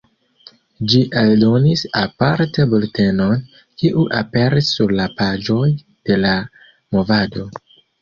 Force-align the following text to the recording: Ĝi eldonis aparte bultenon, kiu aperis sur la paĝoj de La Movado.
Ĝi 0.93 1.01
eldonis 1.21 1.83
aparte 2.01 2.67
bultenon, 2.73 3.45
kiu 3.83 4.09
aperis 4.23 4.75
sur 4.81 4.97
la 5.03 5.09
paĝoj 5.23 5.65
de 5.81 6.23
La 6.27 6.37
Movado. 6.95 7.51